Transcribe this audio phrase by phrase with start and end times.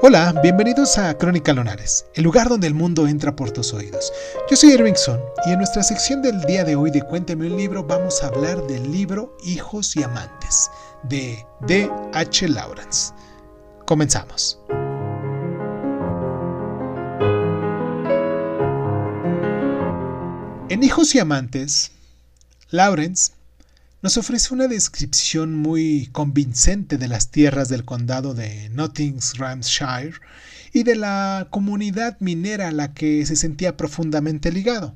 [0.00, 4.12] Hola, bienvenidos a Crónica Lonares, el lugar donde el mundo entra por tus oídos.
[4.48, 7.82] Yo soy Irvingson y en nuestra sección del día de hoy de Cuéntame un libro
[7.82, 10.70] vamos a hablar del libro Hijos y Amantes
[11.02, 11.90] de D.
[12.12, 12.46] H.
[12.46, 13.12] Lawrence.
[13.86, 14.60] Comenzamos.
[20.68, 21.90] En Hijos y Amantes,
[22.70, 23.32] Lawrence
[24.00, 30.14] nos ofrece una descripción muy convincente de las tierras del condado de Nottinghamshire
[30.72, 34.94] y de la comunidad minera a la que se sentía profundamente ligado.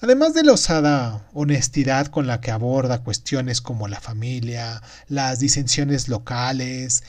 [0.00, 6.08] Además de la osada honestidad con la que aborda cuestiones como la familia, las disensiones
[6.08, 7.02] locales,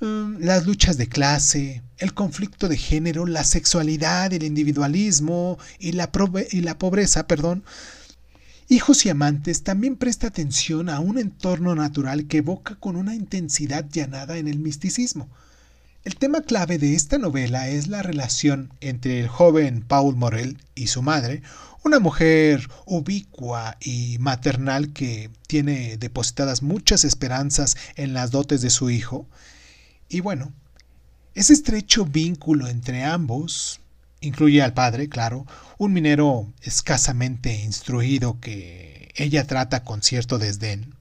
[0.00, 6.10] mm, las luchas de clase, el conflicto de género, la sexualidad, el individualismo y la,
[6.50, 7.62] y la pobreza, perdón,
[8.72, 13.84] Hijos y amantes también presta atención a un entorno natural que evoca con una intensidad
[13.90, 15.28] llanada en el misticismo.
[16.04, 20.86] El tema clave de esta novela es la relación entre el joven Paul Morel y
[20.86, 21.42] su madre,
[21.84, 28.88] una mujer ubicua y maternal que tiene depositadas muchas esperanzas en las dotes de su
[28.88, 29.26] hijo.
[30.08, 30.52] Y bueno,
[31.34, 33.80] ese estrecho vínculo entre ambos
[34.20, 35.46] Incluye al padre, claro,
[35.78, 40.94] un minero escasamente instruido que ella trata con cierto desdén,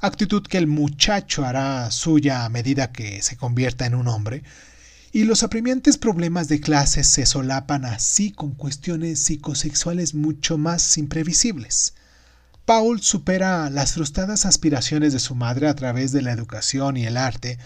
[0.00, 4.44] actitud que el muchacho hará suya a medida que se convierta en un hombre,
[5.12, 11.94] y los apremiantes problemas de clase se solapan así con cuestiones psicosexuales mucho más imprevisibles.
[12.64, 17.16] Paul supera las frustradas aspiraciones de su madre a través de la educación y el
[17.16, 17.58] arte,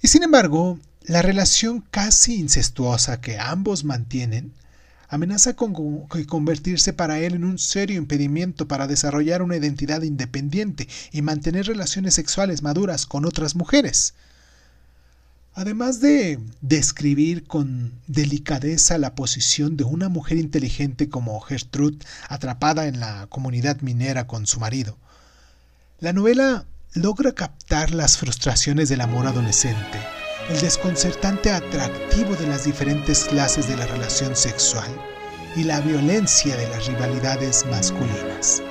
[0.00, 0.78] y sin embargo
[1.08, 4.52] la relación casi incestuosa que ambos mantienen
[5.08, 5.72] amenaza con
[6.26, 12.12] convertirse para él en un serio impedimento para desarrollar una identidad independiente y mantener relaciones
[12.12, 14.12] sexuales maduras con otras mujeres.
[15.54, 23.00] Además de describir con delicadeza la posición de una mujer inteligente como Gertrude atrapada en
[23.00, 24.98] la comunidad minera con su marido,
[26.00, 29.98] la novela logra captar las frustraciones del amor adolescente
[30.48, 34.90] el desconcertante atractivo de las diferentes clases de la relación sexual
[35.56, 38.62] y la violencia de las rivalidades masculinas.